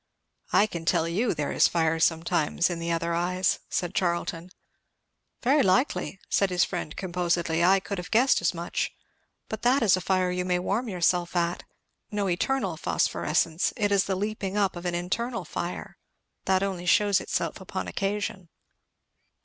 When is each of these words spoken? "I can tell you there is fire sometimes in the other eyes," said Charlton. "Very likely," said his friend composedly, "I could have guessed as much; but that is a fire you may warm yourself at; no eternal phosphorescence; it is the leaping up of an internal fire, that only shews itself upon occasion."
"I 0.51 0.65
can 0.65 0.83
tell 0.83 1.07
you 1.07 1.35
there 1.35 1.51
is 1.51 1.67
fire 1.67 1.99
sometimes 1.99 2.71
in 2.71 2.79
the 2.79 2.91
other 2.91 3.13
eyes," 3.13 3.59
said 3.69 3.93
Charlton. 3.93 4.49
"Very 5.43 5.61
likely," 5.61 6.19
said 6.27 6.49
his 6.49 6.63
friend 6.63 6.97
composedly, 6.97 7.63
"I 7.63 7.79
could 7.79 7.99
have 7.99 8.09
guessed 8.09 8.41
as 8.41 8.51
much; 8.51 8.91
but 9.47 9.61
that 9.61 9.83
is 9.83 9.95
a 9.95 10.01
fire 10.01 10.31
you 10.31 10.43
may 10.43 10.57
warm 10.57 10.89
yourself 10.89 11.35
at; 11.35 11.61
no 12.09 12.27
eternal 12.27 12.77
phosphorescence; 12.77 13.73
it 13.77 13.91
is 13.91 14.05
the 14.05 14.15
leaping 14.15 14.57
up 14.57 14.75
of 14.75 14.87
an 14.87 14.95
internal 14.95 15.45
fire, 15.45 15.99
that 16.45 16.63
only 16.63 16.87
shews 16.87 17.21
itself 17.21 17.61
upon 17.61 17.87
occasion." 17.87 18.49